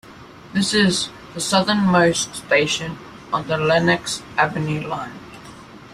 [0.51, 2.97] This is the southernmost station
[3.31, 5.13] on the Lenox Avenue Line.